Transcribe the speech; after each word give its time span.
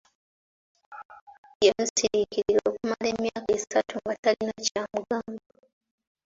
Yamusiriikirira 1.65 2.61
okumala 2.69 3.05
emyaka 3.13 3.49
esatu 3.57 3.93
nga 4.01 4.13
talina 4.23 4.53
ky’amugamba. 4.65 5.45